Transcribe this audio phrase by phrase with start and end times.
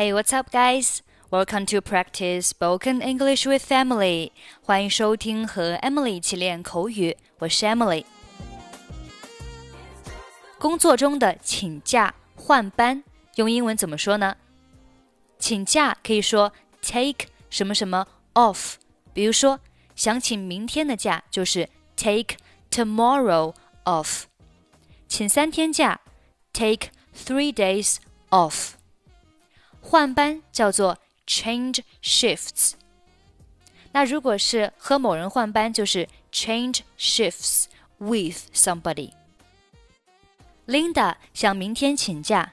[0.00, 1.00] Hey, what's up, guys?
[1.30, 4.30] Welcome to practice spoken English with Emily.
[4.62, 7.16] 欢迎收听和 Emily 一起练口语。
[7.38, 8.04] 我是 Emily。
[10.58, 13.02] 工作中的请假、换班，
[13.36, 14.36] 用英文怎么说呢？
[15.38, 18.74] 请假可以说 take 什么什么 off。
[19.12, 19.60] 比如说，
[19.94, 22.36] 想请明天的假就是 take
[22.70, 24.24] tomorrow off。
[25.08, 26.00] 请三天假，
[26.52, 27.96] take three days
[28.30, 28.72] off。
[29.80, 32.72] 换班叫做 change shifts。
[33.92, 37.64] 那如果是和某人换班，就是 change shifts
[37.98, 42.52] with somebody。Linda 想明天请假。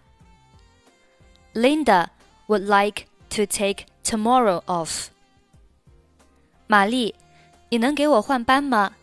[1.54, 2.08] Linda
[2.48, 5.08] would like to take tomorrow off。
[6.68, 7.16] 玛丽，
[7.70, 8.96] 你能给我换班吗？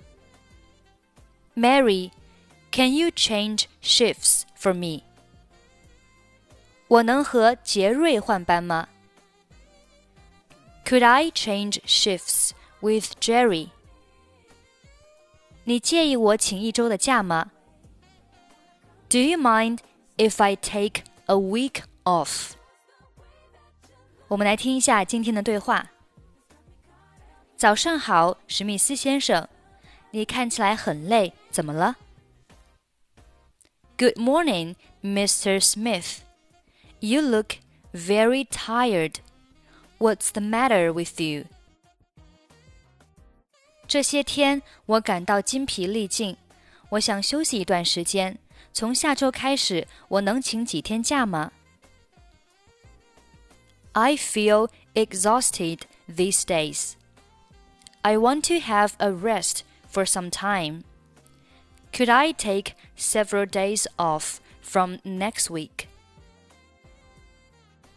[1.55, 2.11] Mary,
[2.71, 5.03] can you change shifts for me?
[6.95, 8.89] 我能和杰瑞换班吗？
[10.85, 12.51] Could I change shifts
[12.81, 13.69] with Jerry?
[15.65, 17.53] 你介意我请一周的假吗？
[19.09, 19.79] Do you mind
[20.17, 22.53] if I take a week off?
[24.29, 25.91] 我们来听一下今天的对话。
[27.57, 29.49] 早上好，史密斯先生，
[30.11, 31.97] 你看起来很累，怎么了？
[33.99, 35.61] Good morning, Mr.
[35.61, 36.21] Smith.
[37.05, 37.57] You look
[37.93, 39.21] very tired.
[39.99, 41.47] What's the matter with you?
[43.89, 46.37] 这些天我感到筋疲力尽，
[46.91, 48.39] 我想休息一段时间。
[48.73, 51.51] 从下周开始，我能请几天假吗？
[53.93, 56.93] I feel exhausted these days.
[58.03, 60.85] I want to have a rest for some time.
[61.93, 65.89] Could I take several days off from next week?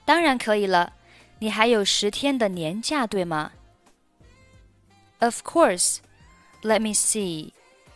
[0.08, 0.94] 当然可以了，
[1.40, 3.52] 你还有十天的年假，对吗？
[5.20, 5.98] Of course.
[6.62, 7.52] Let me see.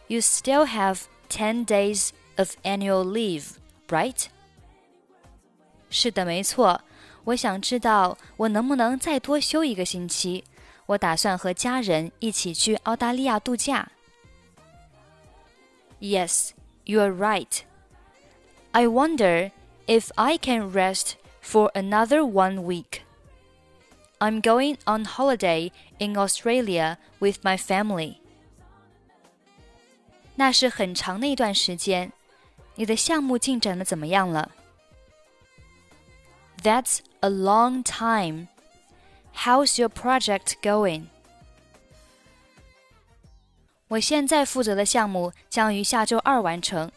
[0.07, 3.51] You still have ten days of annual leave,
[3.87, 4.25] right?
[5.89, 6.81] 是的，没错。
[7.25, 10.43] 我想知道我能不能再多休一个星期。
[10.85, 13.91] 我打算和家人一起去澳大利亚度假。
[15.99, 16.51] Yes,
[16.85, 17.59] you are right.
[18.71, 19.51] I wonder
[19.87, 23.01] if I can rest for another one week.
[24.19, 28.17] I'm going on holiday in Australia with my family.
[30.35, 32.11] 那是很长的一段时间，
[32.75, 34.51] 你的项目进展的怎么样了？
[36.63, 38.47] That's a long time.
[39.35, 41.05] How's your project going?
[43.89, 46.91] 我现在负责的项目将于下周二完成。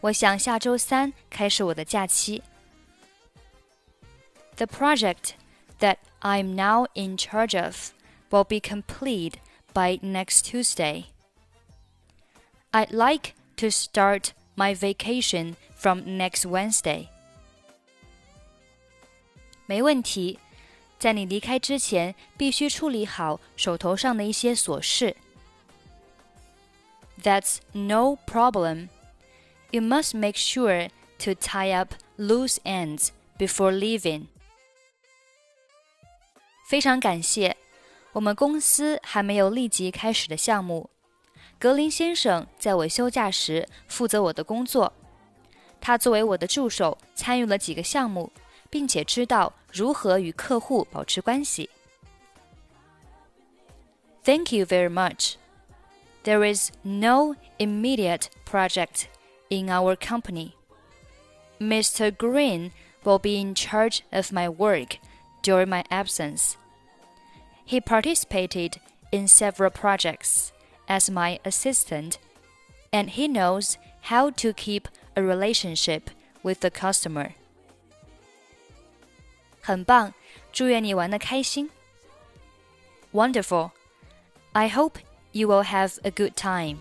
[0.00, 2.42] 我想下周三开始我的假期。
[4.56, 5.34] the project
[5.78, 7.92] that I'm now in charge of
[8.30, 9.38] will be complete
[9.74, 11.06] by next Tuesday.
[12.72, 17.08] I'd like to start my vacation from next Wednesday.
[19.66, 20.38] 没问题，
[20.98, 25.16] 在你离开之前，必须处理好手头上的一些琐事。
[27.22, 28.88] That's no problem.
[29.70, 34.26] You must make sure to tie up loose ends before leaving.
[36.66, 37.56] 非常感谢，
[38.12, 40.88] 我们公司还没有立即开始的项目。
[41.58, 44.92] 格林先生在我休假时负责我的工作，
[45.80, 48.32] 他作为我的助手参与了几个项目，
[48.70, 51.70] 并且知道如何与客户保持关系。
[54.24, 55.34] Thank you very much.
[56.24, 59.06] There is no immediate project
[59.48, 60.52] in our company.
[61.58, 62.10] Mr.
[62.12, 62.70] Green
[63.04, 64.98] will be in charge of my work
[65.46, 66.56] during my absence.
[67.64, 70.52] He participated in several projects
[70.88, 72.18] as my assistant,
[72.92, 76.10] and he knows how to keep a relationship
[76.42, 77.34] with the customer.
[79.60, 80.12] 很棒，
[80.52, 81.70] 祝愿你玩的开心。
[83.12, 83.70] Wonderful.
[84.52, 84.98] I hope
[85.32, 86.78] you will have a good time.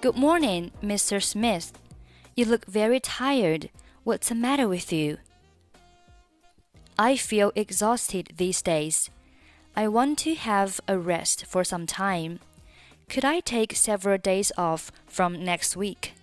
[0.00, 1.20] Good morning, Mr.
[1.20, 1.72] Smith.
[2.34, 3.70] You look very tired.
[4.07, 5.17] What's the matter with you?
[6.97, 9.09] I feel exhausted these days.
[9.75, 12.39] I want to have a rest for some time.
[13.09, 16.13] Could I take several days off from next week?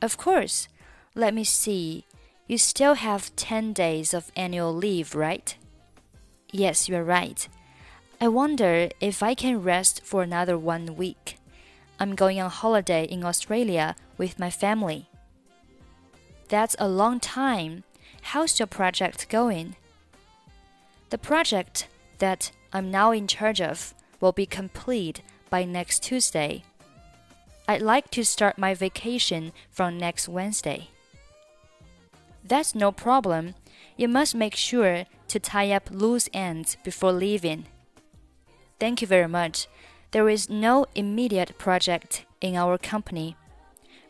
[0.00, 0.68] Of course.
[1.16, 2.04] Let me see.
[2.46, 5.56] You still have 10 days of annual leave, right?
[6.52, 7.48] Yes, you're right.
[8.20, 11.38] I wonder if I can rest for another one week.
[11.98, 15.08] I'm going on holiday in Australia with my family.
[16.48, 17.82] That's a long time.
[18.22, 19.76] How's your project going?
[21.10, 21.88] The project
[22.18, 26.64] that I'm now in charge of will be complete by next Tuesday.
[27.68, 30.88] I'd like to start my vacation from next Wednesday.
[32.44, 33.54] That's no problem.
[33.96, 37.66] You must make sure to tie up loose ends before leaving.
[38.78, 39.66] Thank you very much.
[40.12, 43.36] There is no immediate project in our company.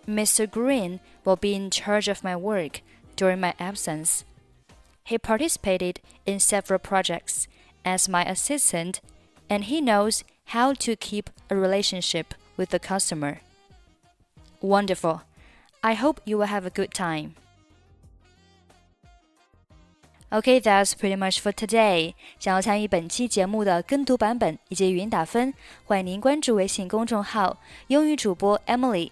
[0.07, 0.49] Mr.
[0.49, 2.81] Green will be in charge of my work
[3.15, 4.23] during my absence.
[5.03, 7.47] He participated in several projects
[7.83, 8.99] as my assistant,
[9.49, 13.39] and he knows how to keep a relationship with the customer.
[14.61, 15.21] Wonderful.
[15.81, 17.35] I hope you will have a good time.
[20.31, 22.13] Okay, that's pretty much for today.
[22.39, 25.53] 想要参与本期节目的跟读版本以及语音打分，
[25.83, 29.11] 欢迎您关注微信公众号“英语主播 Emily”。